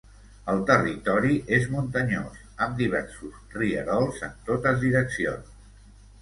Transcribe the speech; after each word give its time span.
El 0.51 0.61
territori 0.67 1.35
és 1.57 1.67
muntanyós 1.73 2.39
amb 2.67 2.79
diversos 2.79 3.37
rierols 3.59 4.23
en 4.29 4.33
totes 4.49 4.83
direccions. 4.87 5.55